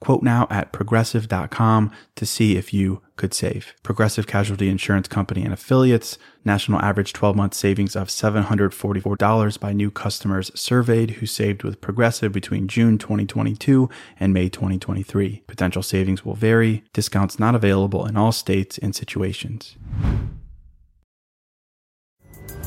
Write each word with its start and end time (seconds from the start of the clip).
Quote 0.00 0.22
now 0.22 0.46
at 0.50 0.72
progressive.com 0.72 1.90
to 2.16 2.26
see 2.26 2.56
if 2.56 2.74
you 2.74 3.00
could 3.16 3.32
save. 3.32 3.74
Progressive 3.82 4.26
Casualty 4.26 4.68
Insurance 4.68 5.08
Company 5.08 5.42
and 5.42 5.52
affiliates. 5.52 6.18
National 6.44 6.80
average 6.80 7.12
12 7.12 7.34
month 7.34 7.54
savings 7.54 7.96
of 7.96 8.08
$744 8.08 9.60
by 9.60 9.72
new 9.72 9.90
customers 9.90 10.50
surveyed 10.54 11.12
who 11.12 11.26
saved 11.26 11.62
with 11.62 11.80
Progressive 11.80 12.32
between 12.32 12.68
June 12.68 12.98
2022 12.98 13.88
and 14.20 14.34
May 14.34 14.48
2023. 14.48 15.42
Potential 15.46 15.82
savings 15.82 16.24
will 16.24 16.34
vary. 16.34 16.84
Discounts 16.92 17.38
not 17.38 17.54
available 17.54 18.06
in 18.06 18.16
all 18.16 18.32
states 18.32 18.78
and 18.78 18.94
situations. 18.94 19.76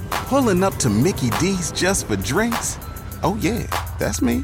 Pulling 0.10 0.64
up 0.64 0.76
to 0.76 0.90
Mickey 0.90 1.30
D's 1.40 1.72
just 1.72 2.08
for 2.08 2.16
drinks? 2.16 2.78
Oh, 3.24 3.38
yeah, 3.42 3.66
that's 4.00 4.22
me. 4.22 4.44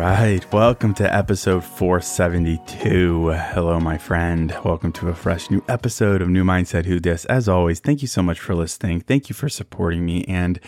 Right, 0.00 0.50
welcome 0.50 0.94
to 0.94 1.14
episode 1.14 1.62
472. 1.62 3.32
Hello, 3.32 3.78
my 3.78 3.98
friend. 3.98 4.56
Welcome 4.64 4.92
to 4.92 5.08
a 5.08 5.14
fresh 5.14 5.50
new 5.50 5.62
episode 5.68 6.22
of 6.22 6.30
New 6.30 6.42
Mindset 6.42 6.86
Who 6.86 7.00
Dis. 7.00 7.26
As 7.26 7.50
always, 7.50 7.80
thank 7.80 8.00
you 8.00 8.08
so 8.08 8.22
much 8.22 8.40
for 8.40 8.54
listening. 8.54 9.02
Thank 9.02 9.28
you 9.28 9.34
for 9.34 9.50
supporting 9.50 10.06
me. 10.06 10.24
And 10.24 10.58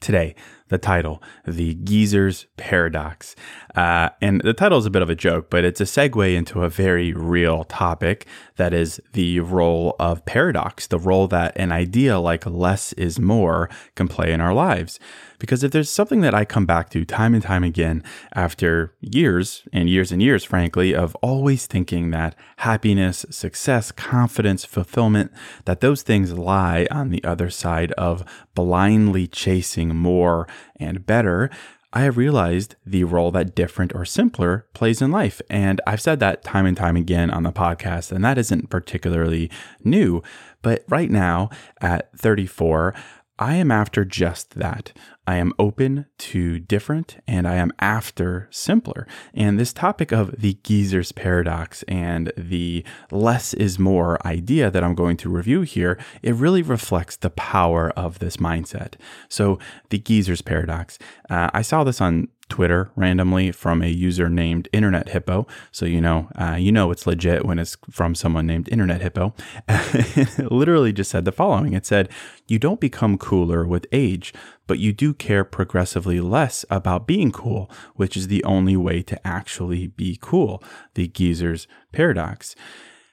today, 0.00 0.34
the 0.68 0.78
title, 0.78 1.22
The 1.46 1.74
Geezer's 1.74 2.46
Paradox. 2.56 3.36
Uh, 3.74 4.08
and 4.22 4.40
the 4.40 4.54
title 4.54 4.78
is 4.78 4.86
a 4.86 4.90
bit 4.90 5.02
of 5.02 5.10
a 5.10 5.14
joke, 5.14 5.50
but 5.50 5.64
it's 5.64 5.82
a 5.82 5.84
segue 5.84 6.34
into 6.34 6.62
a 6.62 6.70
very 6.70 7.12
real 7.12 7.64
topic 7.64 8.26
that 8.56 8.72
is 8.72 9.02
the 9.12 9.40
role 9.40 9.96
of 9.98 10.24
paradox, 10.24 10.86
the 10.86 10.98
role 10.98 11.28
that 11.28 11.52
an 11.56 11.72
idea 11.72 12.18
like 12.18 12.46
less 12.46 12.94
is 12.94 13.18
more 13.18 13.68
can 13.96 14.08
play 14.08 14.32
in 14.32 14.40
our 14.40 14.54
lives. 14.54 14.98
Because 15.38 15.62
if 15.62 15.70
there's 15.70 15.90
something 15.90 16.20
that 16.22 16.34
I 16.34 16.44
come 16.44 16.66
back 16.66 16.90
to 16.90 17.04
time 17.04 17.34
and 17.34 17.42
time 17.42 17.64
again 17.64 18.02
after 18.34 18.94
years 19.00 19.62
and 19.72 19.88
years 19.88 20.10
and 20.10 20.22
years, 20.22 20.44
frankly, 20.44 20.94
of 20.94 21.14
always 21.16 21.66
thinking 21.66 22.10
that 22.10 22.34
happiness, 22.58 23.24
success, 23.30 23.92
confidence, 23.92 24.64
fulfillment, 24.64 25.32
that 25.64 25.80
those 25.80 26.02
things 26.02 26.32
lie 26.32 26.86
on 26.90 27.10
the 27.10 27.22
other 27.24 27.50
side 27.50 27.92
of 27.92 28.24
blindly 28.54 29.26
chasing 29.26 29.94
more 29.94 30.48
and 30.76 31.06
better, 31.06 31.50
I 31.90 32.02
have 32.02 32.18
realized 32.18 32.76
the 32.84 33.04
role 33.04 33.30
that 33.30 33.54
different 33.54 33.94
or 33.94 34.04
simpler 34.04 34.66
plays 34.74 35.00
in 35.00 35.10
life. 35.10 35.40
And 35.48 35.80
I've 35.86 36.02
said 36.02 36.20
that 36.20 36.44
time 36.44 36.66
and 36.66 36.76
time 36.76 36.96
again 36.96 37.30
on 37.30 37.44
the 37.44 37.52
podcast, 37.52 38.12
and 38.12 38.22
that 38.24 38.36
isn't 38.36 38.68
particularly 38.68 39.50
new. 39.82 40.22
But 40.60 40.84
right 40.88 41.10
now 41.10 41.48
at 41.80 42.16
34, 42.18 42.94
I 43.38 43.54
am 43.54 43.70
after 43.70 44.04
just 44.04 44.56
that. 44.56 44.92
I 45.26 45.36
am 45.36 45.52
open 45.58 46.06
to 46.18 46.58
different 46.58 47.18
and 47.26 47.46
I 47.46 47.54
am 47.56 47.72
after 47.78 48.48
simpler. 48.50 49.06
And 49.32 49.58
this 49.58 49.72
topic 49.72 50.10
of 50.10 50.40
the 50.40 50.58
geezer's 50.64 51.12
paradox 51.12 51.84
and 51.84 52.32
the 52.36 52.84
less 53.12 53.54
is 53.54 53.78
more 53.78 54.18
idea 54.26 54.70
that 54.70 54.82
I'm 54.82 54.94
going 54.94 55.16
to 55.18 55.28
review 55.28 55.62
here, 55.62 55.98
it 56.22 56.34
really 56.34 56.62
reflects 56.62 57.16
the 57.16 57.30
power 57.30 57.90
of 57.90 58.18
this 58.18 58.38
mindset. 58.38 58.94
So, 59.28 59.58
the 59.90 59.98
geezer's 59.98 60.42
paradox. 60.42 60.98
Uh, 61.30 61.50
I 61.52 61.62
saw 61.62 61.84
this 61.84 62.00
on 62.00 62.28
Twitter 62.48 62.90
randomly 62.96 63.52
from 63.52 63.82
a 63.82 63.88
user 63.88 64.28
named 64.28 64.68
Internet 64.72 65.10
Hippo. 65.10 65.46
So 65.70 65.86
you 65.86 66.00
know, 66.00 66.28
uh, 66.36 66.56
you 66.58 66.72
know 66.72 66.90
it's 66.90 67.06
legit 67.06 67.44
when 67.44 67.58
it's 67.58 67.76
from 67.90 68.14
someone 68.14 68.46
named 68.46 68.68
Internet 68.68 69.00
Hippo. 69.00 69.34
it 69.68 70.50
literally 70.52 70.92
just 70.92 71.10
said 71.10 71.24
the 71.24 71.32
following: 71.32 71.72
It 71.72 71.86
said, 71.86 72.08
"You 72.46 72.58
don't 72.58 72.80
become 72.80 73.18
cooler 73.18 73.66
with 73.66 73.86
age, 73.92 74.32
but 74.66 74.78
you 74.78 74.92
do 74.92 75.14
care 75.14 75.44
progressively 75.44 76.20
less 76.20 76.64
about 76.70 77.06
being 77.06 77.32
cool, 77.32 77.70
which 77.94 78.16
is 78.16 78.28
the 78.28 78.44
only 78.44 78.76
way 78.76 79.02
to 79.02 79.26
actually 79.26 79.86
be 79.86 80.18
cool." 80.20 80.62
The 80.94 81.08
geezer's 81.08 81.66
paradox. 81.92 82.54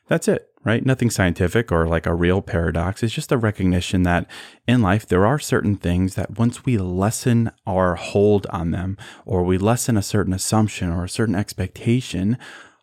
That's 0.07 0.27
it 0.27 0.54
right? 0.65 0.85
Nothing 0.85 1.09
scientific 1.09 1.71
or 1.71 1.87
like 1.87 2.05
a 2.05 2.15
real 2.15 2.41
paradox. 2.41 3.03
It's 3.03 3.13
just 3.13 3.31
a 3.31 3.37
recognition 3.37 4.03
that 4.03 4.29
in 4.67 4.81
life, 4.81 5.05
there 5.05 5.25
are 5.25 5.39
certain 5.39 5.77
things 5.77 6.15
that 6.15 6.37
once 6.37 6.65
we 6.65 6.77
lessen 6.77 7.51
our 7.65 7.95
hold 7.95 8.47
on 8.47 8.71
them, 8.71 8.97
or 9.25 9.43
we 9.43 9.57
lessen 9.57 9.95
a 9.95 10.01
certain 10.01 10.33
assumption 10.33 10.89
or 10.89 11.05
a 11.05 11.09
certain 11.09 11.35
expectation, 11.35 12.37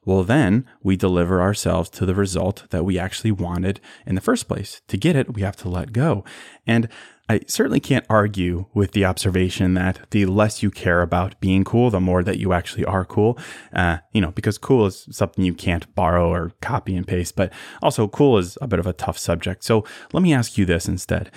well, 0.05 0.25
then 0.25 0.67
we 0.83 0.97
deliver 0.97 1.41
ourselves 1.41 1.89
to 1.91 2.07
the 2.07 2.15
result 2.15 2.65
that 2.71 2.85
we 2.85 2.99
actually 2.99 3.31
wanted 3.31 3.81
in 4.07 4.15
the 4.15 4.21
first 4.21 4.49
place. 4.49 4.81
To 4.89 4.97
get 4.97 5.15
it, 5.15 5.35
we 5.35 5.43
have 5.43 5.57
to 5.57 5.69
let 5.69 5.93
go. 5.93 6.25
And 6.67 6.89
I 7.29 7.41
certainly 7.47 7.81
can't 7.81 8.05
argue 8.11 8.67
with 8.75 8.93
the 8.93 9.05
observation 9.05 9.75
that 9.75 10.01
the 10.11 10.27
less 10.27 10.63
you 10.63 10.71
care 10.71 11.03
about 11.03 11.41
being 11.41 11.63
cool, 11.65 11.89
the 11.89 12.01
more 12.01 12.23
that 12.25 12.39
you 12.39 12.53
actually 12.53 12.85
are 12.85 13.05
cool. 13.05 13.39
Uh, 13.73 13.99
you 14.13 14.21
know, 14.21 14.33
because 14.33 14.59
cool 14.59 14.87
is 14.87 15.07
something 15.11 15.45
you 15.45 15.55
can't 15.55 15.93
borrow 15.95 16.31
or 16.31 16.53
copy 16.61 16.97
and 16.97 17.07
paste, 17.07 17.37
but 17.37 17.53
also 17.81 18.09
cool 18.09 18.39
is 18.39 18.59
a 18.61 18.67
bit 18.67 18.81
of 18.81 18.87
a 18.87 18.93
tough 18.93 19.19
subject. 19.19 19.63
So 19.63 19.85
let 20.13 20.23
me 20.23 20.35
ask 20.35 20.59
you 20.59 20.65
this 20.65 20.89
instead. 20.89 21.31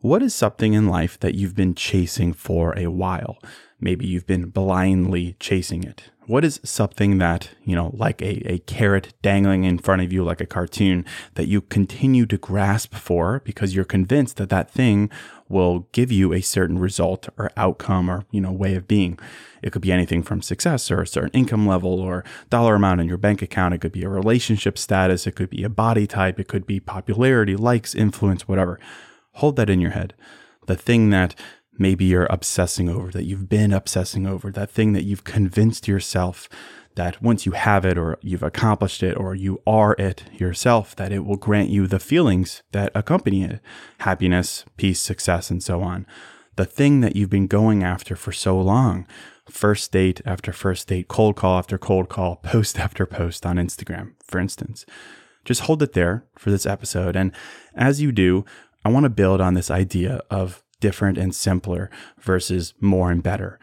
What 0.00 0.22
is 0.22 0.34
something 0.34 0.74
in 0.74 0.88
life 0.88 1.18
that 1.20 1.34
you've 1.34 1.56
been 1.56 1.74
chasing 1.74 2.32
for 2.32 2.76
a 2.78 2.88
while? 2.88 3.38
Maybe 3.80 4.06
you've 4.06 4.26
been 4.26 4.50
blindly 4.50 5.36
chasing 5.40 5.84
it. 5.84 6.10
What 6.28 6.44
is 6.44 6.60
something 6.62 7.16
that, 7.16 7.48
you 7.64 7.74
know, 7.74 7.90
like 7.94 8.20
a, 8.20 8.52
a 8.52 8.58
carrot 8.58 9.14
dangling 9.22 9.64
in 9.64 9.78
front 9.78 10.02
of 10.02 10.12
you 10.12 10.22
like 10.22 10.42
a 10.42 10.46
cartoon 10.46 11.06
that 11.36 11.48
you 11.48 11.62
continue 11.62 12.26
to 12.26 12.36
grasp 12.36 12.94
for 12.94 13.40
because 13.46 13.74
you're 13.74 13.86
convinced 13.86 14.36
that 14.36 14.50
that 14.50 14.70
thing 14.70 15.08
will 15.48 15.88
give 15.92 16.12
you 16.12 16.34
a 16.34 16.42
certain 16.42 16.78
result 16.78 17.30
or 17.38 17.50
outcome 17.56 18.10
or, 18.10 18.26
you 18.30 18.42
know, 18.42 18.52
way 18.52 18.74
of 18.74 18.86
being? 18.86 19.18
It 19.62 19.72
could 19.72 19.80
be 19.80 19.90
anything 19.90 20.22
from 20.22 20.42
success 20.42 20.90
or 20.90 21.00
a 21.00 21.06
certain 21.06 21.30
income 21.32 21.66
level 21.66 21.98
or 21.98 22.24
dollar 22.50 22.74
amount 22.74 23.00
in 23.00 23.08
your 23.08 23.16
bank 23.16 23.40
account. 23.40 23.72
It 23.72 23.80
could 23.80 23.92
be 23.92 24.04
a 24.04 24.10
relationship 24.10 24.76
status. 24.76 25.26
It 25.26 25.34
could 25.34 25.48
be 25.48 25.64
a 25.64 25.70
body 25.70 26.06
type. 26.06 26.38
It 26.38 26.46
could 26.46 26.66
be 26.66 26.78
popularity, 26.78 27.56
likes, 27.56 27.94
influence, 27.94 28.46
whatever. 28.46 28.78
Hold 29.36 29.56
that 29.56 29.70
in 29.70 29.80
your 29.80 29.92
head. 29.92 30.12
The 30.66 30.76
thing 30.76 31.08
that 31.08 31.34
maybe 31.78 32.04
you're 32.04 32.26
obsessing 32.30 32.88
over, 32.88 33.10
that 33.10 33.24
you've 33.24 33.48
been 33.48 33.72
obsessing 33.72 34.26
over, 34.26 34.50
that 34.50 34.70
thing 34.70 34.92
that 34.92 35.04
you've 35.04 35.24
convinced 35.24 35.88
yourself 35.88 36.48
that 36.98 37.22
once 37.22 37.46
you 37.46 37.52
have 37.52 37.84
it 37.84 37.96
or 37.96 38.18
you've 38.22 38.42
accomplished 38.42 39.04
it 39.04 39.16
or 39.16 39.32
you 39.32 39.62
are 39.64 39.94
it 40.00 40.24
yourself, 40.32 40.96
that 40.96 41.12
it 41.12 41.24
will 41.24 41.36
grant 41.36 41.70
you 41.70 41.86
the 41.86 42.00
feelings 42.00 42.64
that 42.72 42.90
accompany 42.92 43.44
it 43.44 43.60
happiness, 44.00 44.64
peace, 44.76 44.98
success, 44.98 45.48
and 45.48 45.62
so 45.62 45.80
on. 45.80 46.06
The 46.56 46.64
thing 46.64 47.00
that 47.02 47.14
you've 47.14 47.30
been 47.30 47.46
going 47.46 47.84
after 47.84 48.16
for 48.16 48.32
so 48.32 48.60
long, 48.60 49.06
first 49.48 49.92
date 49.92 50.20
after 50.26 50.52
first 50.52 50.88
date, 50.88 51.06
cold 51.06 51.36
call 51.36 51.56
after 51.56 51.78
cold 51.78 52.08
call, 52.08 52.36
post 52.42 52.80
after 52.80 53.06
post 53.06 53.46
on 53.46 53.56
Instagram, 53.56 54.14
for 54.26 54.40
instance. 54.40 54.84
just 55.44 55.62
hold 55.62 55.82
it 55.82 55.92
there 55.92 56.24
for 56.36 56.50
this 56.50 56.66
episode. 56.66 57.14
And 57.14 57.30
as 57.76 58.00
you 58.02 58.10
do, 58.10 58.44
I 58.84 58.90
want 58.90 59.04
to 59.04 59.10
build 59.10 59.40
on 59.40 59.54
this 59.54 59.70
idea 59.70 60.20
of 60.30 60.64
different 60.80 61.18
and 61.18 61.34
simpler 61.34 61.90
versus 62.18 62.74
more 62.80 63.10
and 63.10 63.22
better 63.22 63.58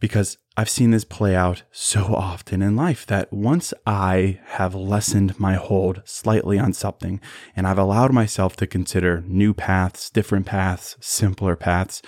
because 0.00 0.38
I've 0.56 0.68
seen 0.68 0.90
this 0.90 1.04
play 1.04 1.34
out 1.34 1.62
so 1.70 2.14
often 2.14 2.62
in 2.62 2.76
life 2.76 3.06
that 3.06 3.32
once 3.32 3.72
I 3.86 4.40
have 4.46 4.74
lessened 4.74 5.38
my 5.38 5.54
hold 5.54 6.02
slightly 6.04 6.58
on 6.58 6.72
something 6.72 7.20
and 7.54 7.66
I've 7.66 7.78
allowed 7.78 8.12
myself 8.12 8.56
to 8.56 8.66
consider 8.66 9.22
new 9.26 9.54
paths, 9.54 10.10
different 10.10 10.46
paths, 10.46 10.96
simpler 11.00 11.56
paths, 11.56 12.02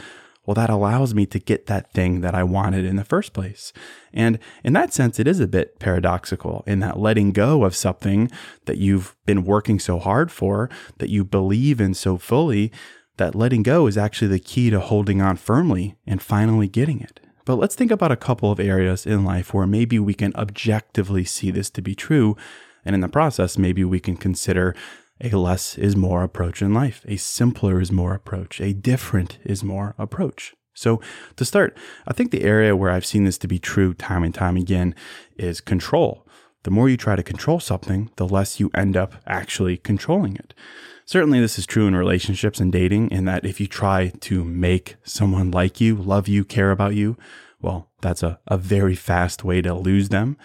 well, 0.46 0.54
that 0.54 0.70
allows 0.70 1.14
me 1.14 1.26
to 1.26 1.38
get 1.38 1.66
that 1.66 1.92
thing 1.92 2.22
that 2.22 2.34
I 2.34 2.42
wanted 2.42 2.84
in 2.84 2.96
the 2.96 3.04
first 3.04 3.32
place. 3.32 3.72
And 4.12 4.38
in 4.64 4.72
that 4.72 4.92
sense, 4.92 5.20
it 5.20 5.28
is 5.28 5.38
a 5.38 5.46
bit 5.46 5.78
paradoxical 5.78 6.64
in 6.66 6.80
that 6.80 6.98
letting 6.98 7.30
go 7.30 7.62
of 7.62 7.76
something 7.76 8.30
that 8.64 8.78
you've 8.78 9.14
been 9.26 9.44
working 9.44 9.78
so 9.78 9.98
hard 9.98 10.32
for, 10.32 10.68
that 10.98 11.10
you 11.10 11.24
believe 11.24 11.80
in 11.80 11.94
so 11.94 12.16
fully, 12.16 12.72
that 13.16 13.34
letting 13.34 13.62
go 13.62 13.86
is 13.86 13.98
actually 13.98 14.28
the 14.28 14.38
key 14.38 14.70
to 14.70 14.80
holding 14.80 15.20
on 15.20 15.36
firmly 15.36 15.96
and 16.06 16.22
finally 16.22 16.68
getting 16.68 17.00
it. 17.00 17.20
But 17.44 17.56
let's 17.56 17.74
think 17.74 17.90
about 17.90 18.12
a 18.12 18.16
couple 18.16 18.50
of 18.50 18.60
areas 18.60 19.06
in 19.06 19.24
life 19.24 19.52
where 19.52 19.66
maybe 19.66 19.98
we 19.98 20.14
can 20.14 20.34
objectively 20.36 21.24
see 21.24 21.50
this 21.50 21.70
to 21.70 21.82
be 21.82 21.94
true. 21.94 22.36
And 22.84 22.94
in 22.94 23.00
the 23.00 23.08
process, 23.08 23.58
maybe 23.58 23.84
we 23.84 24.00
can 24.00 24.16
consider 24.16 24.74
a 25.20 25.30
less 25.30 25.76
is 25.76 25.96
more 25.96 26.22
approach 26.22 26.62
in 26.62 26.72
life, 26.72 27.04
a 27.06 27.16
simpler 27.16 27.80
is 27.80 27.92
more 27.92 28.14
approach, 28.14 28.60
a 28.60 28.72
different 28.72 29.38
is 29.44 29.62
more 29.62 29.94
approach. 29.98 30.54
So, 30.74 31.00
to 31.36 31.44
start, 31.44 31.76
I 32.06 32.14
think 32.14 32.30
the 32.30 32.42
area 32.42 32.74
where 32.74 32.90
I've 32.90 33.04
seen 33.04 33.24
this 33.24 33.36
to 33.38 33.48
be 33.48 33.58
true 33.58 33.92
time 33.92 34.22
and 34.22 34.34
time 34.34 34.56
again 34.56 34.94
is 35.36 35.60
control. 35.60 36.26
The 36.62 36.70
more 36.70 36.88
you 36.88 36.96
try 36.96 37.16
to 37.16 37.22
control 37.22 37.60
something, 37.60 38.10
the 38.16 38.28
less 38.28 38.60
you 38.60 38.70
end 38.74 38.96
up 38.96 39.14
actually 39.26 39.76
controlling 39.76 40.36
it. 40.36 40.54
Certainly, 41.04 41.40
this 41.40 41.58
is 41.58 41.66
true 41.66 41.86
in 41.86 41.96
relationships 41.96 42.60
and 42.60 42.70
dating, 42.70 43.10
in 43.10 43.24
that 43.24 43.44
if 43.44 43.60
you 43.60 43.66
try 43.66 44.12
to 44.20 44.44
make 44.44 44.96
someone 45.02 45.50
like 45.50 45.80
you, 45.80 45.96
love 45.96 46.28
you, 46.28 46.44
care 46.44 46.70
about 46.70 46.94
you, 46.94 47.16
well, 47.60 47.88
that's 48.00 48.22
a, 48.22 48.38
a 48.46 48.56
very 48.56 48.94
fast 48.94 49.42
way 49.42 49.60
to 49.62 49.74
lose 49.74 50.08
them 50.08 50.36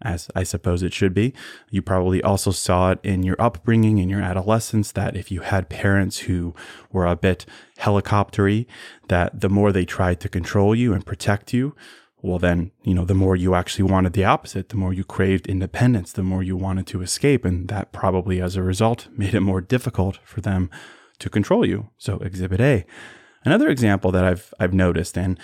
as 0.00 0.28
I 0.34 0.42
suppose 0.42 0.82
it 0.82 0.92
should 0.92 1.14
be. 1.14 1.34
You 1.70 1.82
probably 1.82 2.22
also 2.22 2.50
saw 2.50 2.92
it 2.92 3.00
in 3.02 3.22
your 3.22 3.36
upbringing, 3.40 3.98
in 3.98 4.08
your 4.08 4.20
adolescence, 4.20 4.92
that 4.92 5.16
if 5.16 5.30
you 5.30 5.40
had 5.40 5.68
parents 5.68 6.20
who 6.20 6.54
were 6.92 7.06
a 7.06 7.16
bit 7.16 7.46
helicoptery, 7.78 8.66
that 9.08 9.40
the 9.40 9.48
more 9.48 9.72
they 9.72 9.84
tried 9.84 10.20
to 10.20 10.28
control 10.28 10.74
you 10.74 10.92
and 10.92 11.04
protect 11.04 11.52
you, 11.52 11.74
well, 12.20 12.38
then, 12.38 12.72
you 12.82 12.94
know, 12.94 13.04
the 13.04 13.14
more 13.14 13.36
you 13.36 13.54
actually 13.54 13.84
wanted 13.84 14.12
the 14.12 14.24
opposite, 14.24 14.70
the 14.70 14.76
more 14.76 14.92
you 14.92 15.04
craved 15.04 15.46
independence, 15.46 16.12
the 16.12 16.22
more 16.22 16.42
you 16.42 16.56
wanted 16.56 16.86
to 16.88 17.02
escape. 17.02 17.44
And 17.44 17.68
that 17.68 17.92
probably 17.92 18.40
as 18.40 18.56
a 18.56 18.62
result 18.62 19.08
made 19.16 19.34
it 19.34 19.40
more 19.40 19.60
difficult 19.60 20.18
for 20.24 20.40
them 20.40 20.70
to 21.20 21.30
control 21.30 21.64
you. 21.64 21.90
So, 21.96 22.16
exhibit 22.18 22.60
A. 22.60 22.84
Another 23.44 23.68
example 23.68 24.10
that 24.12 24.24
I've, 24.24 24.52
I've 24.58 24.74
noticed, 24.74 25.16
and 25.16 25.38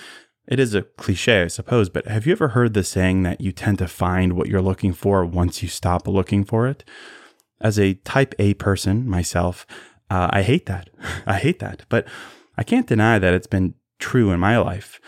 it 0.47 0.59
is 0.59 0.75
a 0.75 0.83
cliche, 0.83 1.43
I 1.43 1.47
suppose, 1.47 1.89
but 1.89 2.07
have 2.07 2.27
you 2.27 2.33
ever 2.33 2.49
heard 2.49 2.75
the 2.75 2.85
saying 2.85 3.23
that 3.23 3.41
you 3.41 3.53
tend 3.53 3.79
to 3.79 3.89
find 3.89 4.35
what 4.35 4.49
you're 4.49 4.61
looking 4.61 4.93
for 4.93 5.25
once 5.25 5.63
you 5.63 5.69
stop 5.69 6.07
looking 6.07 6.45
for 6.45 6.67
it? 6.67 6.85
As 7.61 7.79
a 7.79 7.95
type 7.95 8.35
A 8.39 8.55
person 8.55 9.09
myself, 9.09 9.67
uh, 10.11 10.29
I 10.31 10.43
hate 10.43 10.67
that. 10.67 10.91
I 11.27 11.39
hate 11.39 11.61
that. 11.61 11.87
But 11.89 12.07
I 12.59 12.63
can't 12.63 12.87
deny 12.87 13.19
that 13.19 13.33
it's 13.33 13.47
been 13.47 13.75
true 13.99 14.33
in 14.33 14.41
my 14.41 14.59
life. 14.59 15.01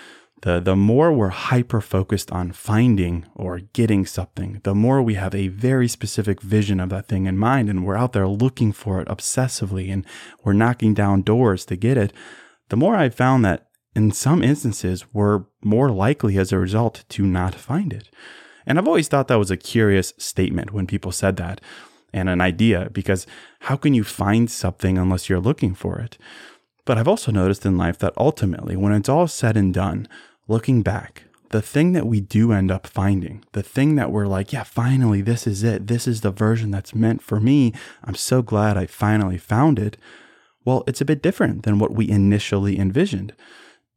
The, 0.42 0.60
the 0.60 0.76
more 0.76 1.12
we're 1.12 1.28
hyper 1.28 1.80
focused 1.80 2.30
on 2.30 2.52
finding 2.52 3.24
or 3.34 3.60
getting 3.72 4.04
something, 4.04 4.60
the 4.64 4.74
more 4.74 5.02
we 5.02 5.14
have 5.14 5.34
a 5.34 5.48
very 5.48 5.88
specific 5.88 6.42
vision 6.42 6.78
of 6.78 6.90
that 6.90 7.08
thing 7.08 7.26
in 7.26 7.38
mind 7.38 7.70
and 7.70 7.84
we're 7.84 7.96
out 7.96 8.12
there 8.12 8.28
looking 8.28 8.72
for 8.72 9.00
it 9.00 9.08
obsessively 9.08 9.90
and 9.90 10.04
we're 10.44 10.52
knocking 10.52 10.92
down 10.92 11.22
doors 11.22 11.64
to 11.64 11.76
get 11.76 11.96
it, 11.96 12.12
the 12.68 12.76
more 12.76 12.96
I've 12.96 13.14
found 13.14 13.44
that 13.44 13.68
in 13.94 14.12
some 14.12 14.42
instances, 14.42 15.06
we're 15.14 15.44
more 15.64 15.90
likely 15.90 16.36
as 16.36 16.52
a 16.52 16.58
result 16.58 17.04
to 17.08 17.26
not 17.26 17.54
find 17.54 17.94
it. 17.94 18.10
And 18.66 18.78
I've 18.78 18.86
always 18.86 19.08
thought 19.08 19.28
that 19.28 19.38
was 19.38 19.50
a 19.50 19.56
curious 19.56 20.12
statement 20.18 20.70
when 20.70 20.86
people 20.86 21.12
said 21.12 21.36
that 21.36 21.62
and 22.12 22.28
an 22.28 22.42
idea, 22.42 22.90
because 22.92 23.26
how 23.60 23.76
can 23.76 23.94
you 23.94 24.04
find 24.04 24.50
something 24.50 24.98
unless 24.98 25.28
you're 25.28 25.40
looking 25.40 25.74
for 25.74 25.98
it? 25.98 26.18
But 26.86 26.96
I've 26.96 27.08
also 27.08 27.30
noticed 27.30 27.66
in 27.66 27.76
life 27.76 27.98
that 27.98 28.14
ultimately, 28.16 28.76
when 28.76 28.92
it's 28.92 29.08
all 29.08 29.26
said 29.26 29.56
and 29.56 29.74
done, 29.74 30.08
looking 30.48 30.82
back, 30.82 31.24
the 31.50 31.60
thing 31.60 31.92
that 31.92 32.06
we 32.06 32.20
do 32.20 32.52
end 32.52 32.70
up 32.70 32.86
finding, 32.86 33.44
the 33.52 33.62
thing 33.62 33.96
that 33.96 34.10
we're 34.10 34.26
like, 34.26 34.52
yeah, 34.52 34.62
finally, 34.62 35.20
this 35.20 35.46
is 35.46 35.62
it. 35.62 35.88
This 35.88 36.06
is 36.06 36.20
the 36.20 36.30
version 36.30 36.70
that's 36.70 36.94
meant 36.94 37.22
for 37.22 37.40
me. 37.40 37.72
I'm 38.04 38.14
so 38.14 38.40
glad 38.40 38.76
I 38.78 38.86
finally 38.86 39.36
found 39.36 39.78
it. 39.78 39.96
Well, 40.64 40.84
it's 40.86 41.00
a 41.00 41.04
bit 41.04 41.22
different 41.22 41.64
than 41.64 41.78
what 41.78 41.92
we 41.92 42.08
initially 42.08 42.78
envisioned. 42.78 43.34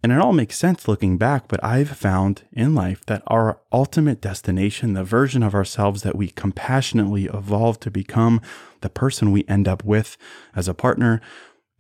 And 0.02 0.12
it 0.14 0.20
all 0.20 0.32
makes 0.32 0.58
sense 0.58 0.88
looking 0.88 1.18
back, 1.18 1.48
but 1.48 1.62
I've 1.64 1.90
found 1.90 2.44
in 2.54 2.74
life 2.74 3.06
that 3.08 3.22
our 3.28 3.60
ultimate 3.72 4.22
destination, 4.22 4.94
the 4.94 5.04
version 5.04 5.44
of 5.44 5.54
ourselves 5.54 6.04
that 6.04 6.16
we 6.16 6.30
compassionately 6.30 7.26
evolve 7.26 7.82
to 7.82 7.92
become, 7.92 8.42
the 8.80 8.90
person 8.90 9.32
we 9.32 9.44
end 9.50 9.68
up 9.68 9.84
with 9.84 10.16
as 10.56 10.70
a 10.70 10.74
partner, 10.74 11.20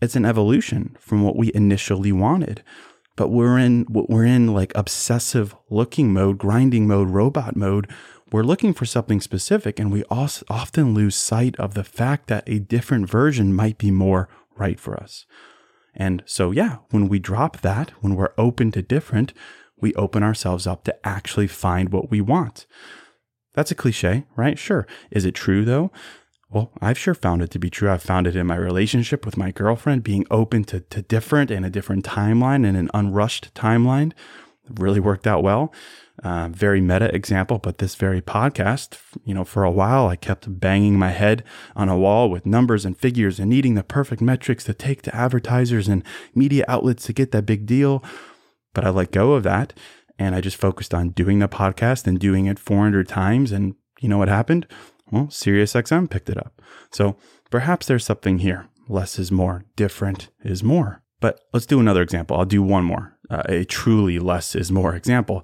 it's 0.01 0.15
an 0.15 0.25
evolution 0.25 0.95
from 0.99 1.23
what 1.23 1.35
we 1.35 1.51
initially 1.53 2.11
wanted. 2.11 2.63
But 3.15 3.29
we're 3.29 3.57
in 3.57 3.85
we're 3.89 4.25
in 4.25 4.53
like 4.53 4.71
obsessive 4.75 5.55
looking 5.69 6.13
mode, 6.13 6.37
grinding 6.37 6.87
mode, 6.87 7.09
robot 7.09 7.55
mode. 7.55 7.89
We're 8.31 8.43
looking 8.43 8.73
for 8.73 8.85
something 8.85 9.19
specific, 9.21 9.79
and 9.79 9.91
we 9.91 10.03
often 10.09 10.93
lose 10.93 11.15
sight 11.15 11.55
of 11.57 11.73
the 11.73 11.83
fact 11.83 12.27
that 12.27 12.47
a 12.47 12.59
different 12.59 13.09
version 13.09 13.53
might 13.53 13.77
be 13.77 13.91
more 13.91 14.29
right 14.55 14.79
for 14.79 14.95
us. 14.95 15.25
And 15.95 16.23
so, 16.25 16.51
yeah, 16.51 16.77
when 16.91 17.09
we 17.09 17.19
drop 17.19 17.61
that, 17.61 17.89
when 18.01 18.15
we're 18.15 18.33
open 18.37 18.71
to 18.73 18.81
different, 18.81 19.33
we 19.81 19.93
open 19.95 20.23
ourselves 20.23 20.67
up 20.67 20.83
to 20.83 21.07
actually 21.07 21.47
find 21.47 21.91
what 21.91 22.11
we 22.11 22.21
want. 22.21 22.67
That's 23.53 23.71
a 23.71 23.75
cliche, 23.75 24.25
right? 24.35 24.57
Sure. 24.57 24.87
Is 25.11 25.25
it 25.25 25.35
true 25.35 25.65
though? 25.65 25.91
Well, 26.51 26.71
I've 26.81 26.97
sure 26.97 27.13
found 27.13 27.43
it 27.43 27.51
to 27.51 27.59
be 27.59 27.69
true. 27.69 27.91
I've 27.91 28.01
found 28.01 28.25
it 28.25 28.35
in 28.35 28.47
my 28.47 28.55
relationship 28.55 29.23
with 29.23 29.37
my 29.37 29.51
girlfriend, 29.51 30.03
being 30.03 30.25
open 30.31 30.63
to, 30.65 30.79
to 30.79 31.03
different 31.03 31.51
and 31.51 31.63
a 31.63 31.69
different 31.69 32.05
timeline 32.05 32.65
and 32.65 32.75
an 32.75 32.89
unrushed 32.93 33.53
timeline. 33.53 34.13
really 34.67 34.99
worked 34.99 35.27
out 35.27 35.43
well. 35.43 35.71
Uh, 36.23 36.49
very 36.51 36.81
meta 36.81 37.13
example, 37.15 37.59
but 37.59 37.77
this 37.77 37.95
very 37.95 38.21
podcast, 38.21 38.99
you 39.23 39.33
know, 39.33 39.45
for 39.45 39.63
a 39.63 39.71
while 39.71 40.07
I 40.07 40.15
kept 40.15 40.59
banging 40.59 40.97
my 40.97 41.11
head 41.11 41.43
on 41.75 41.87
a 41.87 41.97
wall 41.97 42.29
with 42.29 42.45
numbers 42.45 42.83
and 42.83 42.97
figures 42.97 43.39
and 43.39 43.49
needing 43.49 43.75
the 43.75 43.83
perfect 43.83 44.21
metrics 44.21 44.63
to 44.65 44.73
take 44.73 45.01
to 45.03 45.15
advertisers 45.15 45.87
and 45.87 46.03
media 46.35 46.65
outlets 46.67 47.05
to 47.05 47.13
get 47.13 47.31
that 47.31 47.45
big 47.45 47.67
deal. 47.67 48.03
But 48.73 48.85
I 48.85 48.89
let 48.89 49.11
go 49.11 49.33
of 49.33 49.43
that 49.43 49.73
and 50.17 50.35
I 50.35 50.41
just 50.41 50.57
focused 50.57 50.93
on 50.93 51.09
doing 51.09 51.39
the 51.39 51.47
podcast 51.47 52.05
and 52.07 52.19
doing 52.19 52.47
it 52.47 52.59
400 52.59 53.07
times. 53.07 53.51
And 53.51 53.75
you 54.01 54.09
know 54.09 54.17
what 54.17 54.27
happened? 54.29 54.67
Well, 55.11 55.25
SiriusXM 55.25 56.09
picked 56.09 56.29
it 56.29 56.37
up. 56.37 56.61
So 56.91 57.15
perhaps 57.49 57.87
there's 57.87 58.05
something 58.05 58.39
here. 58.39 58.67
Less 58.87 59.19
is 59.19 59.31
more, 59.31 59.65
different 59.75 60.29
is 60.43 60.63
more. 60.63 61.01
But 61.19 61.41
let's 61.53 61.65
do 61.65 61.79
another 61.79 62.01
example. 62.01 62.37
I'll 62.37 62.45
do 62.45 62.63
one 62.63 62.83
more, 62.83 63.17
uh, 63.29 63.43
a 63.45 63.65
truly 63.65 64.19
less 64.19 64.55
is 64.55 64.71
more 64.71 64.95
example. 64.95 65.43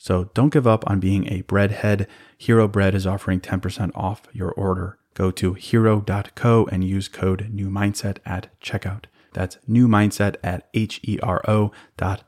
So 0.00 0.30
don't 0.32 0.48
give 0.48 0.66
up 0.66 0.88
on 0.88 0.98
being 0.98 1.26
a 1.26 1.42
breadhead. 1.42 2.06
Hero 2.38 2.66
Bread 2.66 2.94
is 2.94 3.06
offering 3.06 3.38
10% 3.38 3.90
off 3.94 4.22
your 4.32 4.50
order. 4.52 4.98
Go 5.12 5.30
to 5.32 5.52
hero.co 5.52 6.66
and 6.72 6.82
use 6.82 7.06
code 7.06 7.50
new 7.52 7.68
mindset 7.68 8.16
at 8.24 8.48
checkout. 8.62 9.04
That's 9.34 9.58
new 9.66 9.86
mindset 9.88 10.36
at 10.42 10.70
H 10.72 11.00
E 11.04 11.18
R 11.22 11.42
O 11.46 11.70
dot. 11.98 12.24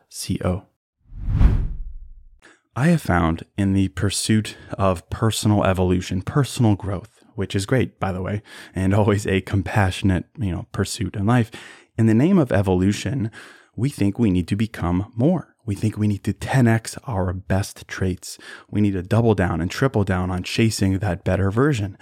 I 2.76 2.88
have 2.88 3.00
found 3.00 3.46
in 3.56 3.72
the 3.72 3.88
pursuit 3.88 4.58
of 4.72 5.08
personal 5.08 5.64
evolution, 5.64 6.20
personal 6.20 6.74
growth, 6.74 7.24
which 7.36 7.56
is 7.56 7.64
great, 7.64 7.98
by 7.98 8.12
the 8.12 8.20
way, 8.20 8.42
and 8.74 8.92
always 8.94 9.26
a 9.26 9.40
compassionate, 9.40 10.26
you 10.38 10.52
know, 10.52 10.66
pursuit 10.72 11.16
in 11.16 11.24
life. 11.24 11.50
In 11.96 12.04
the 12.04 12.12
name 12.12 12.38
of 12.38 12.52
evolution, 12.52 13.30
we 13.74 13.88
think 13.88 14.18
we 14.18 14.30
need 14.30 14.48
to 14.48 14.56
become 14.56 15.10
more. 15.16 15.51
We 15.64 15.74
think 15.74 15.96
we 15.96 16.08
need 16.08 16.24
to 16.24 16.32
10x 16.32 16.98
our 17.06 17.32
best 17.32 17.86
traits. 17.86 18.38
We 18.70 18.80
need 18.80 18.92
to 18.92 19.02
double 19.02 19.34
down 19.34 19.60
and 19.60 19.70
triple 19.70 20.04
down 20.04 20.30
on 20.30 20.42
chasing 20.42 20.98
that 20.98 21.24
better 21.24 21.50
version. 21.50 21.96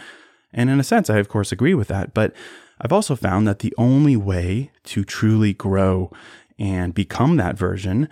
And 0.53 0.71
in 0.71 0.81
a 0.81 0.85
sense, 0.85 1.11
I 1.11 1.19
of 1.19 1.29
course 1.29 1.53
agree 1.53 1.75
with 1.75 1.89
that, 1.89 2.15
but 2.15 2.35
I've 2.81 2.93
also 2.93 3.15
found 3.15 3.47
that 3.47 3.59
the 3.59 3.75
only 3.77 4.17
way 4.17 4.71
to 4.85 5.05
truly 5.05 5.53
grow 5.53 6.11
and 6.59 6.95
become 6.95 7.37
that 7.37 7.59
version 7.59 8.09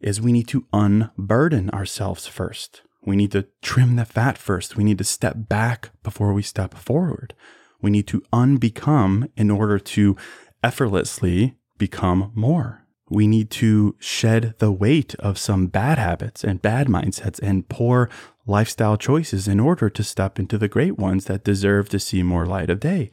is 0.00 0.20
we 0.20 0.32
need 0.32 0.48
to 0.48 0.66
unburden 0.72 1.70
ourselves 1.70 2.26
first. 2.26 2.82
We 3.02 3.16
need 3.16 3.32
to 3.32 3.46
trim 3.62 3.96
the 3.96 4.04
fat 4.04 4.36
first. 4.36 4.76
We 4.76 4.84
need 4.84 4.98
to 4.98 5.04
step 5.04 5.36
back 5.48 5.90
before 6.02 6.32
we 6.32 6.42
step 6.42 6.74
forward. 6.74 7.34
We 7.80 7.90
need 7.90 8.06
to 8.08 8.20
unbecome 8.32 9.30
in 9.36 9.50
order 9.50 9.78
to 9.78 10.16
effortlessly 10.62 11.56
become 11.78 12.30
more. 12.34 12.84
We 13.10 13.26
need 13.26 13.50
to 13.50 13.96
shed 13.98 14.54
the 14.58 14.70
weight 14.70 15.14
of 15.16 15.36
some 15.36 15.66
bad 15.66 15.98
habits 15.98 16.44
and 16.44 16.62
bad 16.62 16.86
mindsets 16.86 17.40
and 17.42 17.68
poor 17.68 18.08
lifestyle 18.46 18.96
choices 18.96 19.48
in 19.48 19.58
order 19.58 19.90
to 19.90 20.04
step 20.04 20.38
into 20.38 20.56
the 20.56 20.68
great 20.68 20.96
ones 20.96 21.24
that 21.24 21.44
deserve 21.44 21.88
to 21.88 21.98
see 21.98 22.22
more 22.22 22.46
light 22.46 22.70
of 22.70 22.78
day. 22.80 23.10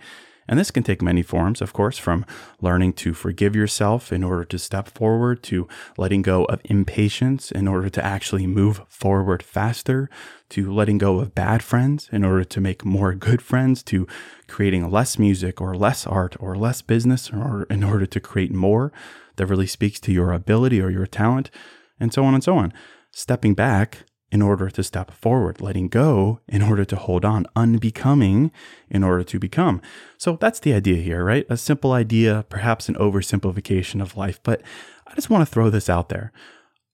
And 0.47 0.57
this 0.57 0.71
can 0.71 0.83
take 0.83 1.01
many 1.01 1.21
forms, 1.21 1.61
of 1.61 1.73
course, 1.73 1.97
from 1.97 2.25
learning 2.61 2.93
to 2.93 3.13
forgive 3.13 3.55
yourself 3.55 4.13
in 4.13 4.23
order 4.23 4.45
to 4.45 4.57
step 4.57 4.87
forward, 4.87 5.43
to 5.43 5.67
letting 5.97 6.21
go 6.21 6.45
of 6.45 6.61
impatience 6.65 7.51
in 7.51 7.67
order 7.67 7.89
to 7.89 8.05
actually 8.05 8.47
move 8.47 8.81
forward 8.87 9.43
faster, 9.43 10.09
to 10.49 10.71
letting 10.71 10.97
go 10.97 11.19
of 11.19 11.35
bad 11.35 11.61
friends 11.61 12.09
in 12.11 12.23
order 12.23 12.43
to 12.45 12.61
make 12.61 12.85
more 12.85 13.13
good 13.13 13.41
friends, 13.41 13.83
to 13.83 14.07
creating 14.47 14.89
less 14.89 15.19
music 15.19 15.59
or 15.59 15.75
less 15.75 16.07
art 16.07 16.35
or 16.39 16.55
less 16.55 16.81
business 16.81 17.29
or 17.31 17.63
in 17.69 17.83
order 17.83 18.05
to 18.05 18.19
create 18.19 18.53
more 18.53 18.93
that 19.35 19.47
really 19.47 19.67
speaks 19.67 19.99
to 19.99 20.11
your 20.11 20.31
ability 20.31 20.81
or 20.81 20.89
your 20.89 21.05
talent, 21.05 21.51
and 21.99 22.13
so 22.13 22.23
on 22.23 22.33
and 22.33 22.43
so 22.43 22.57
on. 22.57 22.73
Stepping 23.11 23.53
back 23.53 24.05
in 24.31 24.41
order 24.41 24.69
to 24.69 24.83
step 24.83 25.11
forward, 25.11 25.61
letting 25.61 25.87
go 25.87 26.41
in 26.47 26.61
order 26.61 26.83
to 26.83 26.95
hold 26.95 27.23
on, 27.23 27.45
unbecoming 27.55 28.51
in 28.89 29.03
order 29.03 29.23
to 29.23 29.39
become. 29.39 29.81
So 30.17 30.37
that's 30.39 30.59
the 30.59 30.73
idea 30.73 30.97
here, 30.97 31.23
right? 31.23 31.45
A 31.49 31.57
simple 31.57 31.93
idea, 31.93 32.45
perhaps 32.49 32.89
an 32.89 32.95
oversimplification 32.95 34.01
of 34.01 34.17
life, 34.17 34.39
but 34.43 34.61
I 35.07 35.15
just 35.15 35.29
want 35.29 35.47
to 35.47 35.51
throw 35.51 35.69
this 35.69 35.89
out 35.89 36.09
there. 36.09 36.31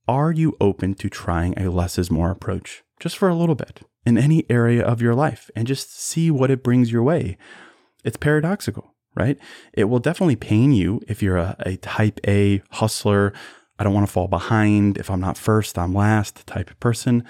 Are 0.07 0.31
you 0.31 0.55
open 0.61 0.93
to 0.95 1.09
trying 1.09 1.57
a 1.57 1.71
less 1.71 1.97
is 1.97 2.11
more 2.11 2.29
approach 2.29 2.83
just 2.99 3.17
for 3.17 3.29
a 3.29 3.35
little 3.35 3.55
bit 3.55 3.81
in 4.05 4.17
any 4.17 4.45
area 4.49 4.85
of 4.85 5.01
your 5.01 5.15
life 5.15 5.49
and 5.55 5.65
just 5.65 5.97
see 5.97 6.29
what 6.29 6.51
it 6.51 6.63
brings 6.63 6.91
your 6.91 7.03
way? 7.03 7.37
It's 8.03 8.17
paradoxical, 8.17 8.93
right? 9.15 9.39
It 9.73 9.85
will 9.85 9.99
definitely 9.99 10.35
pain 10.35 10.71
you 10.71 11.01
if 11.07 11.23
you're 11.23 11.37
a, 11.37 11.55
a 11.59 11.77
type 11.77 12.19
A 12.27 12.61
hustler 12.71 13.33
I 13.79 13.83
don't 13.83 13.93
want 13.93 14.05
to 14.05 14.11
fall 14.11 14.27
behind. 14.27 14.97
If 14.97 15.09
I'm 15.09 15.21
not 15.21 15.37
first, 15.37 15.77
I'm 15.77 15.93
last 15.93 16.45
type 16.47 16.69
of 16.69 16.79
person. 16.79 17.23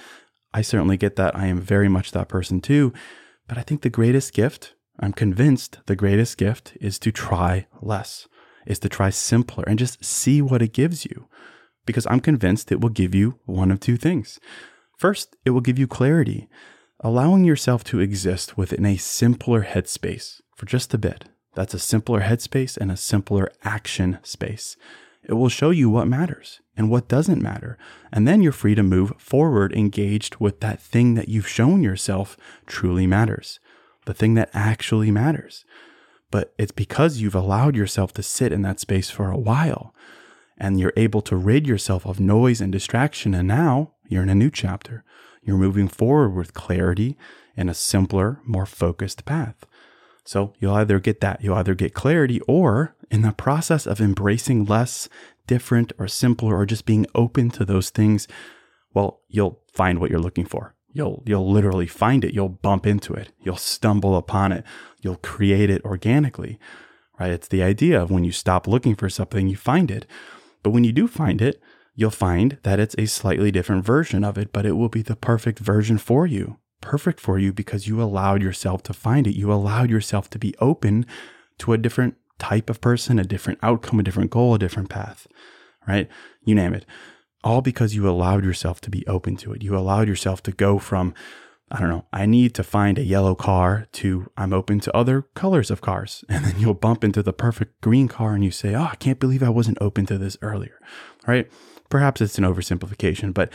I 0.54 0.62
certainly 0.62 0.98
get 0.98 1.16
that. 1.16 1.36
I 1.36 1.48
am 1.48 1.60
very 1.60 1.90
much 1.90 2.12
that 2.12 2.28
person 2.28 2.62
too. 2.62 2.94
But 3.48 3.58
I 3.58 3.62
think 3.62 3.82
the 3.82 3.90
greatest 3.90 4.34
gift, 4.34 4.74
I'm 5.00 5.14
convinced 5.14 5.80
the 5.86 5.96
greatest 5.96 6.38
gift 6.38 6.78
is 6.80 7.00
to 7.00 7.12
try 7.12 7.68
less, 7.82 8.28
is 8.66 8.80
to 8.80 8.90
try 8.90 9.10
simpler 9.10 9.64
and 9.68 9.80
just 9.80 10.04
see 10.04 10.42
what 10.42 10.62
it 10.62 10.74
gives 10.74 11.06
you. 11.06 11.28
Because 11.86 12.08
I'm 12.10 12.20
convinced 12.20 12.72
it 12.72 12.80
will 12.80 12.90
give 12.90 13.14
you 13.14 13.40
one 13.46 13.72
of 13.72 13.80
two 13.80 13.98
things. 13.98 14.40
First, 14.98 15.36
it 15.44 15.50
will 15.50 15.62
give 15.62 15.80
you 15.80 15.88
clarity, 15.88 16.48
allowing 17.02 17.44
yourself 17.44 17.84
to 17.86 18.00
exist 18.00 18.58
within 18.58 18.86
a 18.86 18.96
simpler 18.96 19.64
headspace 19.64 20.40
for 20.56 20.66
just 20.66 20.94
a 20.94 20.98
bit. 20.98 21.26
That's 21.56 21.74
a 21.74 21.80
simpler 21.80 22.22
headspace 22.22 22.78
and 22.78 22.92
a 22.92 22.98
simpler 22.98 23.52
action 23.64 24.20
space. 24.24 24.78
It 25.24 25.34
will 25.34 25.50
show 25.50 25.70
you 25.70 25.90
what 25.90 26.08
matters 26.08 26.60
and 26.76 26.90
what 26.90 27.08
doesn't 27.08 27.42
matter. 27.42 27.78
And 28.12 28.28
then 28.28 28.42
you're 28.42 28.52
free 28.52 28.76
to 28.76 28.84
move 28.84 29.14
forward, 29.18 29.74
engaged 29.74 30.38
with 30.38 30.60
that 30.60 30.82
thing 30.82 31.14
that 31.16 31.30
you've 31.30 31.48
shown 31.48 31.82
yourself 31.82 32.36
truly 32.66 33.08
matters, 33.08 33.60
the 34.06 34.14
thing 34.14 34.34
that 34.34 34.50
actually 34.54 35.12
matters. 35.12 35.66
But 36.30 36.54
it's 36.58 36.72
because 36.72 37.22
you've 37.22 37.36
allowed 37.36 37.76
yourself 37.76 38.12
to 38.14 38.24
sit 38.24 38.52
in 38.52 38.64
that 38.64 38.80
space 38.80 39.10
for 39.10 39.30
a 39.30 39.38
while 39.38 39.94
and 40.58 40.80
you're 40.80 40.94
able 40.98 41.22
to 41.22 41.36
rid 41.36 41.68
yourself 41.68 42.06
of 42.06 42.20
noise 42.20 42.60
and 42.60 42.72
distraction. 42.72 43.34
And 43.34 43.48
now 43.48 43.92
you're 44.08 44.24
in 44.24 44.30
a 44.30 44.36
new 44.36 44.50
chapter. 44.50 45.04
You're 45.42 45.58
moving 45.58 45.88
forward 45.88 46.30
with 46.30 46.54
clarity 46.54 47.18
and 47.56 47.70
a 47.70 47.74
simpler, 47.74 48.40
more 48.46 48.66
focused 48.66 49.26
path. 49.26 49.66
So 50.26 50.54
you'll 50.60 50.76
either 50.76 51.00
get 51.00 51.22
that, 51.22 51.44
you'll 51.44 51.58
either 51.58 51.76
get 51.76 51.94
clarity, 51.94 52.40
or 52.42 52.96
in 53.12 53.22
the 53.22 53.34
process 53.34 53.86
of 53.86 54.00
embracing 54.00 54.66
less, 54.66 55.10
different, 55.48 55.92
or 56.00 56.08
simpler, 56.08 56.58
or 56.58 56.66
just 56.66 56.86
being 56.86 57.06
open 57.14 57.50
to 57.52 57.66
those 57.66 57.90
things, 57.90 58.28
well, 58.94 59.22
you'll 59.28 59.62
find 59.74 60.00
what 60.00 60.10
you're 60.10 60.20
looking 60.20 60.46
for. 60.46 60.76
You'll 60.94 61.24
you'll 61.26 61.52
literally 61.52 61.88
find 61.88 62.24
it. 62.24 62.34
You'll 62.34 62.50
bump 62.50 62.86
into 62.86 63.14
it. 63.14 63.32
You'll 63.42 63.58
stumble 63.58 64.16
upon 64.16 64.52
it. 64.52 64.64
You'll 65.02 65.18
create 65.18 65.70
it 65.70 65.84
organically. 65.84 66.60
Right? 67.20 67.32
It's 67.32 67.48
the 67.48 67.64
idea 67.64 68.02
of 68.02 68.12
when 68.12 68.24
you 68.24 68.32
stop 68.32 68.68
looking 68.68 68.96
for 68.96 69.10
something, 69.10 69.48
you 69.48 69.58
find 69.58 69.90
it. 69.92 70.06
But 70.62 70.70
when 70.70 70.84
you 70.84 70.92
do 70.92 71.08
find 71.08 71.42
it, 71.42 71.62
you'll 71.96 72.12
find 72.12 72.58
that 72.64 72.80
it's 72.80 72.96
a 72.98 73.08
slightly 73.08 73.52
different 73.52 73.84
version 73.84 74.24
of 74.24 74.38
it, 74.38 74.54
but 74.54 74.66
it 74.66 74.74
will 74.74 74.90
be 74.90 75.02
the 75.02 75.16
perfect 75.16 75.60
version 75.60 75.98
for 75.98 76.26
you 76.26 76.58
perfect 76.84 77.20
for 77.20 77.40
you 77.40 77.54
because 77.54 77.88
you 77.88 78.02
allowed 78.02 78.44
yourself 78.44 78.84
to 78.84 78.94
find 78.94 79.26
it. 79.26 79.36
You 79.36 79.52
allowed 79.52 79.90
yourself 79.90 80.30
to 80.32 80.38
be 80.38 80.54
open 80.60 81.06
to 81.60 81.74
a 81.74 81.78
different 81.78 82.16
type 82.38 82.70
of 82.70 82.82
person, 82.82 83.18
a 83.18 83.24
different 83.24 83.58
outcome, 83.64 84.02
a 84.02 84.04
different 84.04 84.30
goal, 84.30 84.54
a 84.54 84.60
different 84.60 84.90
path, 84.90 85.26
right? 85.88 86.10
You 86.44 86.54
name 86.54 86.74
it. 86.74 86.86
All 87.42 87.62
because 87.62 87.96
you 87.96 88.08
allowed 88.08 88.44
yourself 88.44 88.82
to 88.82 88.90
be 88.90 89.08
open 89.08 89.38
to 89.38 89.54
it. 89.54 89.64
You 89.64 89.78
allowed 89.78 90.10
yourself 90.10 90.44
to 90.44 90.52
go 90.52 90.78
from, 90.78 91.14
I 91.72 91.80
don't 91.80 91.90
know, 91.90 92.06
I 92.12 92.26
need 92.26 92.54
to 92.56 92.64
find 92.64 92.98
a 92.98 93.04
yellow 93.04 93.34
car 93.34 93.88
to 93.94 94.30
I'm 94.36 94.52
open 94.52 94.82
to 94.82 94.96
other 94.96 95.22
colors 95.36 95.72
of 95.72 95.80
cars. 95.80 96.26
And 96.30 96.44
then 96.44 96.60
you'll 96.60 96.74
bump 96.74 97.04
into 97.04 97.24
the 97.24 97.34
perfect 97.34 97.80
green 97.80 98.10
car 98.10 98.34
and 98.34 98.44
you 98.44 98.52
say, 98.52 98.76
oh, 98.76 98.90
I 98.92 98.96
can't 98.96 99.20
believe 99.20 99.42
I 99.42 99.50
wasn't 99.50 99.78
open 99.80 100.06
to 100.08 100.18
this 100.18 100.38
earlier, 100.42 100.80
right? 101.26 101.50
Perhaps 101.90 102.20
it's 102.20 102.38
an 102.38 102.44
oversimplification, 102.44 103.34
but 103.34 103.52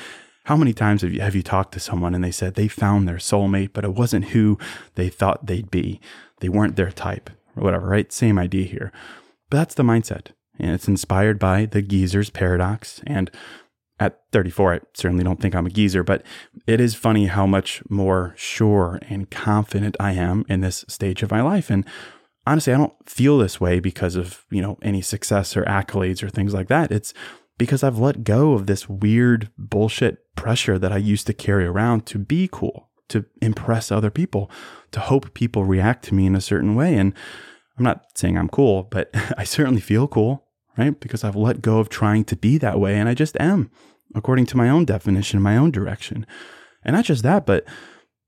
How 0.49 0.57
many 0.57 0.73
times 0.73 1.03
have 1.03 1.13
you, 1.13 1.21
have 1.21 1.35
you 1.35 1.43
talked 1.43 1.73
to 1.75 1.81
someone 1.81 2.15
and 2.15 2.25
they 2.25 2.31
said 2.31 2.55
they 2.55 2.69
found 2.69 3.07
their 3.07 3.19
soulmate, 3.19 3.75
but 3.75 3.85
it 3.85 3.93
wasn't 3.93 4.31
who 4.31 4.59
they 4.95 5.11
thought 5.11 5.45
they'd 5.45 5.71
be? 5.71 6.01
They 6.41 6.49
weren't 6.49 6.77
their 6.77 6.91
type 6.91 7.29
or 7.55 7.63
whatever, 7.63 7.87
right? 7.87 8.11
Same 8.11 8.39
idea 8.39 8.65
here. 8.65 8.91
But 9.51 9.59
that's 9.59 9.75
the 9.75 9.83
mindset. 9.83 10.29
And 10.59 10.71
it's 10.71 10.89
inspired 10.89 11.39
by 11.39 11.67
the 11.67 11.83
geezer's 11.83 12.31
paradox. 12.31 13.03
And 13.07 13.31
at 14.01 14.23
34, 14.33 14.73
I 14.73 14.81
certainly 14.95 15.23
don't 15.23 15.39
think 15.39 15.55
I'm 15.55 15.67
a 15.67 15.71
geezer, 15.71 16.03
but 16.03 16.25
it 16.67 16.81
is 16.81 16.95
funny 16.95 17.27
how 17.27 17.47
much 17.47 17.83
more 17.91 18.33
sure 18.35 19.01
and 19.11 19.31
confident 19.31 19.99
I 20.01 20.13
am 20.13 20.47
in 20.49 20.63
this 20.63 20.83
stage 20.89 21.23
of 21.23 21.31
my 21.31 21.43
life. 21.43 21.69
And 21.69 21.85
honestly, 22.47 22.73
I 22.73 22.79
don't 22.79 22.95
feel 23.07 23.37
this 23.37 23.61
way 23.61 23.81
because 23.81 24.17
of, 24.17 24.47
you 24.51 24.63
know, 24.63 24.79
any 24.81 25.03
success 25.03 25.59
or 25.59 25.65
accolades 25.65 26.23
or 26.23 26.31
things 26.31 26.55
like 26.55 26.69
that. 26.69 26.91
It's 26.91 27.13
because 27.59 27.83
I've 27.83 27.99
let 27.99 28.25
go 28.25 28.53
of 28.53 28.67
this 28.67 28.89
weird 28.89 29.51
bullshit 29.59 30.35
pressure 30.37 30.79
that 30.79 30.93
I 30.93 30.97
used 30.97 31.27
to 31.27 31.35
carry 31.35 31.67
around 31.67 32.07
to 32.07 32.19
be 32.19 32.49
cool, 32.51 32.89
to 33.09 33.25
impress 33.43 33.91
other 33.91 34.11
people, 34.11 34.51
to 34.93 35.01
hope 35.01 35.35
people 35.35 35.65
react 35.65 36.05
to 36.07 36.15
me 36.15 36.27
in 36.27 36.37
a 36.37 36.41
certain 36.41 36.75
way. 36.77 36.97
And 36.97 37.13
I'm 37.77 37.85
not 37.85 38.07
saying 38.15 38.39
I'm 38.39 38.49
cool, 38.49 38.85
but 38.85 39.11
I 39.37 39.45
certainly 39.45 39.81
feel 39.81 40.07
cool, 40.07 40.45
right? 40.77 40.99
Because 40.99 41.25
I've 41.25 41.37
let 41.37 41.61
go 41.61 41.81
of 41.81 41.89
trying 41.89 42.25
to 42.27 42.37
be 42.37 42.59
that 42.59 42.79
way 42.79 42.97
and 42.97 43.09
I 43.09 43.15
just 43.15 43.37
am, 43.41 43.71
according 44.15 44.47
to 44.47 44.57
my 44.57 44.71
own 44.71 44.85
definition, 44.85 45.43
my 45.43 45.57
own 45.57 45.73
direction. 45.73 46.27
And 46.85 46.95
not 46.95 47.05
just 47.05 47.25
that, 47.25 47.45
but 47.45 47.67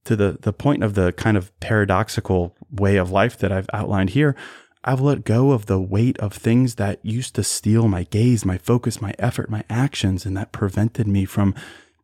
to 0.04 0.16
the, 0.16 0.38
the 0.40 0.52
point 0.52 0.82
of 0.82 0.94
the 0.94 1.12
kind 1.12 1.36
of 1.36 1.58
paradoxical 1.60 2.56
way 2.70 2.96
of 2.96 3.10
life 3.10 3.38
that 3.38 3.52
I've 3.52 3.68
outlined 3.72 4.10
here, 4.10 4.34
I've 4.82 5.00
let 5.00 5.24
go 5.24 5.50
of 5.50 5.66
the 5.66 5.80
weight 5.80 6.18
of 6.18 6.32
things 6.32 6.76
that 6.76 7.04
used 7.04 7.34
to 7.34 7.44
steal 7.44 7.86
my 7.86 8.04
gaze, 8.04 8.46
my 8.46 8.56
focus, 8.56 9.02
my 9.02 9.14
effort, 9.18 9.50
my 9.50 9.62
actions, 9.68 10.24
and 10.24 10.34
that 10.38 10.52
prevented 10.52 11.06
me 11.06 11.26
from 11.26 11.54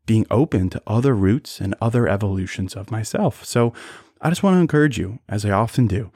being 0.05 0.27
open 0.31 0.69
to 0.71 0.83
other 0.87 1.15
routes 1.15 1.59
and 1.59 1.75
other 1.81 2.07
evolutions 2.07 2.75
of 2.75 2.91
myself. 2.91 3.45
So 3.45 3.73
I 4.21 4.29
just 4.29 4.43
want 4.43 4.57
to 4.57 4.61
encourage 4.61 4.99
you, 4.99 5.21
as 5.27 5.45
I 5.47 5.51
often 5.51 5.87
do, 5.87 6.13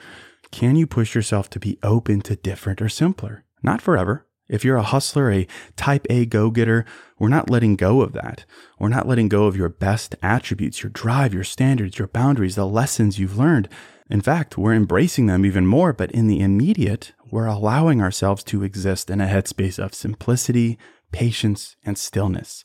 can 0.51 0.77
you 0.77 0.87
push 0.87 1.15
yourself 1.15 1.49
to 1.51 1.59
be 1.59 1.79
open 1.83 2.21
to 2.23 2.37
different 2.37 2.83
or 2.83 2.89
simpler? 2.89 3.45
Not 3.63 3.81
forever. 3.81 4.27
If 4.47 4.65
you're 4.65 4.77
a 4.77 4.83
hustler, 4.83 5.31
a 5.31 5.47
type 5.77 6.07
A 6.11 6.27
go 6.27 6.51
getter, 6.51 6.85
we're 7.19 7.29
not 7.29 7.49
letting 7.49 7.77
go 7.77 8.03
of 8.03 8.13
that. 8.13 8.45
We're 8.79 8.89
not 8.89 9.07
letting 9.07 9.29
go 9.29 9.47
of 9.47 9.57
your 9.57 9.69
best 9.69 10.17
attributes, 10.23 10.83
your 10.83 10.91
drive, 10.91 11.33
your 11.33 11.45
standards, 11.45 11.99
your 11.99 12.09
boundaries, 12.09 12.57
the 12.57 12.67
lessons 12.67 13.19
you've 13.19 13.39
learned. 13.39 13.69
In 14.11 14.21
fact, 14.21 14.59
we're 14.59 14.75
embracing 14.75 15.27
them 15.27 15.47
even 15.47 15.67
more, 15.67 15.93
but 15.93 16.11
in 16.11 16.27
the 16.27 16.41
immediate, 16.41 17.13
we're 17.31 17.47
allowing 17.47 18.03
ourselves 18.03 18.43
to 18.45 18.65
exist 18.65 19.09
in 19.09 19.21
a 19.21 19.27
headspace 19.27 19.79
of 19.79 19.95
simplicity, 19.95 20.79
patience, 21.13 21.77
and 21.85 21.97
stillness. 21.97 22.65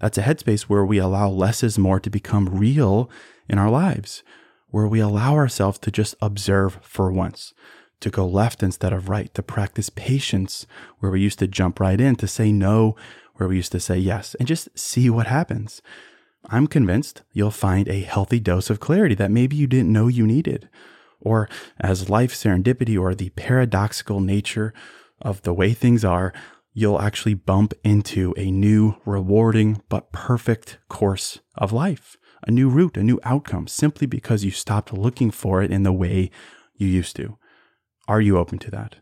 That's 0.00 0.16
a 0.16 0.22
headspace 0.22 0.62
where 0.62 0.86
we 0.86 0.96
allow 0.96 1.28
less 1.28 1.62
is 1.62 1.78
more 1.78 2.00
to 2.00 2.08
become 2.08 2.48
real 2.48 3.10
in 3.46 3.58
our 3.58 3.68
lives, 3.70 4.22
where 4.68 4.86
we 4.86 5.00
allow 5.00 5.34
ourselves 5.34 5.78
to 5.80 5.90
just 5.90 6.14
observe 6.22 6.78
for 6.80 7.12
once, 7.12 7.52
to 8.00 8.08
go 8.08 8.26
left 8.26 8.62
instead 8.62 8.94
of 8.94 9.10
right, 9.10 9.32
to 9.34 9.42
practice 9.42 9.90
patience 9.90 10.66
where 11.00 11.12
we 11.12 11.20
used 11.20 11.38
to 11.40 11.46
jump 11.46 11.78
right 11.78 12.00
in, 12.00 12.16
to 12.16 12.26
say 12.26 12.50
no 12.52 12.96
where 13.34 13.50
we 13.50 13.56
used 13.56 13.72
to 13.72 13.80
say 13.80 13.98
yes, 13.98 14.34
and 14.36 14.48
just 14.48 14.70
see 14.78 15.10
what 15.10 15.26
happens. 15.26 15.82
I'm 16.48 16.66
convinced 16.66 17.22
you'll 17.32 17.50
find 17.50 17.88
a 17.88 18.02
healthy 18.02 18.40
dose 18.40 18.70
of 18.70 18.80
clarity 18.80 19.14
that 19.16 19.30
maybe 19.30 19.56
you 19.56 19.66
didn't 19.66 19.92
know 19.92 20.08
you 20.08 20.26
needed. 20.26 20.68
Or 21.20 21.48
as 21.80 22.10
life 22.10 22.32
serendipity 22.32 22.98
or 22.98 23.14
the 23.14 23.30
paradoxical 23.30 24.20
nature 24.20 24.72
of 25.20 25.42
the 25.42 25.52
way 25.52 25.72
things 25.72 26.04
are, 26.04 26.32
you'll 26.72 27.00
actually 27.00 27.34
bump 27.34 27.72
into 27.82 28.34
a 28.36 28.50
new, 28.50 28.96
rewarding, 29.04 29.82
but 29.88 30.12
perfect 30.12 30.78
course 30.88 31.40
of 31.56 31.72
life, 31.72 32.16
a 32.46 32.50
new 32.50 32.68
route, 32.68 32.96
a 32.96 33.02
new 33.02 33.18
outcome, 33.24 33.66
simply 33.66 34.06
because 34.06 34.44
you 34.44 34.50
stopped 34.50 34.92
looking 34.92 35.30
for 35.30 35.62
it 35.62 35.70
in 35.70 35.82
the 35.82 35.92
way 35.92 36.30
you 36.76 36.86
used 36.86 37.16
to. 37.16 37.38
Are 38.06 38.20
you 38.20 38.36
open 38.38 38.58
to 38.60 38.70
that? 38.70 38.96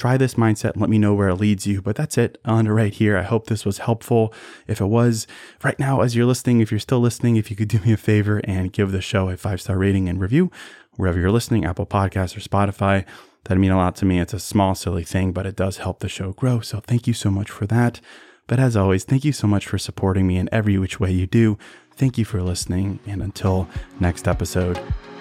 Try 0.00 0.16
this 0.16 0.32
mindset 0.32 0.72
and 0.72 0.80
let 0.80 0.88
me 0.88 0.96
know 0.96 1.12
where 1.12 1.28
it 1.28 1.34
leads 1.34 1.66
you. 1.66 1.82
But 1.82 1.94
that's 1.94 2.16
it 2.16 2.40
on 2.46 2.66
right 2.66 2.94
here. 2.94 3.18
I 3.18 3.22
hope 3.22 3.48
this 3.48 3.66
was 3.66 3.80
helpful. 3.80 4.32
If 4.66 4.80
it 4.80 4.86
was, 4.86 5.26
right 5.62 5.78
now, 5.78 6.00
as 6.00 6.16
you're 6.16 6.24
listening, 6.24 6.62
if 6.62 6.70
you're 6.70 6.80
still 6.80 7.00
listening, 7.00 7.36
if 7.36 7.50
you 7.50 7.56
could 7.56 7.68
do 7.68 7.80
me 7.80 7.92
a 7.92 7.98
favor 7.98 8.40
and 8.44 8.72
give 8.72 8.92
the 8.92 9.02
show 9.02 9.28
a 9.28 9.36
five 9.36 9.60
star 9.60 9.76
rating 9.76 10.08
and 10.08 10.18
review 10.18 10.50
wherever 10.96 11.20
you're 11.20 11.30
listening, 11.30 11.66
Apple 11.66 11.84
Podcasts 11.84 12.34
or 12.34 12.40
Spotify. 12.40 13.04
That'd 13.44 13.60
mean 13.60 13.72
a 13.72 13.76
lot 13.76 13.94
to 13.96 14.06
me. 14.06 14.20
It's 14.20 14.32
a 14.32 14.40
small, 14.40 14.74
silly 14.74 15.04
thing, 15.04 15.32
but 15.32 15.44
it 15.44 15.54
does 15.54 15.76
help 15.76 15.98
the 15.98 16.08
show 16.08 16.32
grow. 16.32 16.60
So 16.60 16.80
thank 16.80 17.06
you 17.06 17.12
so 17.12 17.30
much 17.30 17.50
for 17.50 17.66
that. 17.66 18.00
But 18.46 18.58
as 18.58 18.78
always, 18.78 19.04
thank 19.04 19.22
you 19.22 19.32
so 19.32 19.46
much 19.46 19.66
for 19.66 19.76
supporting 19.76 20.26
me 20.26 20.38
in 20.38 20.48
every 20.50 20.78
which 20.78 20.98
way 20.98 21.12
you 21.12 21.26
do. 21.26 21.58
Thank 21.94 22.16
you 22.16 22.24
for 22.24 22.42
listening. 22.42 23.00
And 23.06 23.22
until 23.22 23.68
next 24.00 24.26
episode, 24.26 24.80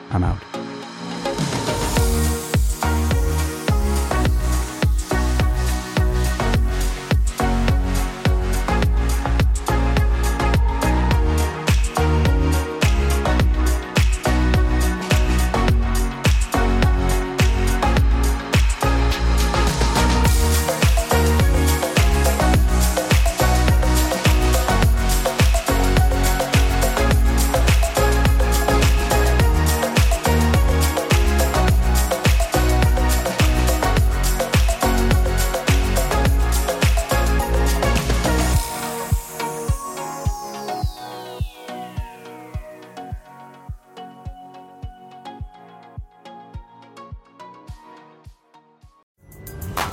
I'm 0.10 0.24
out. 0.24 0.59